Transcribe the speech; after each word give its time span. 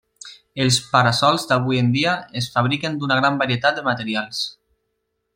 Els 0.63 0.77
para-sols 0.93 1.43
d'avui 1.51 1.81
en 1.81 1.91
dia 1.97 2.13
es 2.41 2.47
fabriquen 2.55 2.97
d'una 3.03 3.17
gran 3.19 3.37
varietat 3.43 3.77
de 3.81 3.85
materials. 3.89 4.41